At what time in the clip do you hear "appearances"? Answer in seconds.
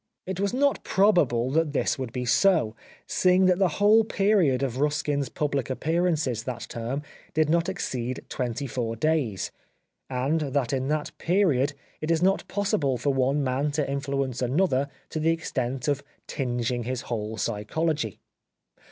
5.69-6.41